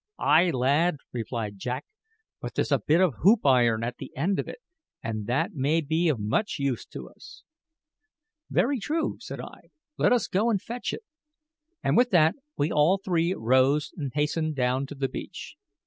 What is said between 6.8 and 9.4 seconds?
to us." "Very true," said